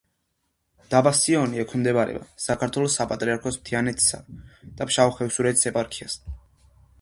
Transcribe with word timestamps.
დაბა 0.93 1.11
სიონი 1.17 1.61
ექვემდებარება 1.63 2.21
საქართველოს 2.45 2.95
საპატრიარქოს 3.01 3.61
თიანეთისა 3.69 4.21
და 4.81 4.89
ფშავ-ხევსურეთის 4.93 5.71
ეპარქიას. 5.73 6.19